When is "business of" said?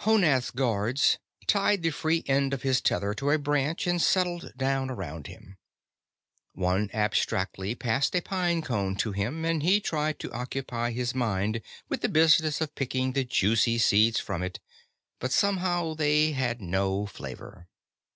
12.08-12.74